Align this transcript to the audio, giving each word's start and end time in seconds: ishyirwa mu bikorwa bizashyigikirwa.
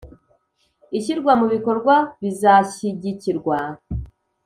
ishyirwa 0.97 1.31
mu 1.39 1.45
bikorwa 1.53 1.95
bizashyigikirwa. 2.21 3.57